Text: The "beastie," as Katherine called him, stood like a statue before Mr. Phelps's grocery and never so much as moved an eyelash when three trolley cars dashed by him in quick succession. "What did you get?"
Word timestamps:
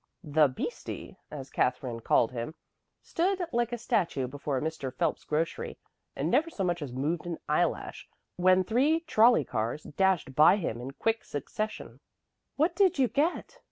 The 0.23 0.47
"beastie," 0.47 1.19
as 1.29 1.51
Katherine 1.51 1.99
called 1.99 2.31
him, 2.31 2.55
stood 3.03 3.45
like 3.51 3.71
a 3.71 3.77
statue 3.77 4.25
before 4.25 4.59
Mr. 4.59 4.91
Phelps's 4.91 5.25
grocery 5.25 5.77
and 6.15 6.31
never 6.31 6.49
so 6.49 6.63
much 6.63 6.81
as 6.81 6.91
moved 6.91 7.27
an 7.27 7.37
eyelash 7.47 8.09
when 8.35 8.63
three 8.63 9.01
trolley 9.01 9.45
cars 9.45 9.83
dashed 9.83 10.33
by 10.33 10.55
him 10.55 10.81
in 10.81 10.89
quick 10.89 11.23
succession. 11.23 11.99
"What 12.55 12.75
did 12.75 12.97
you 12.97 13.09
get?" 13.09 13.59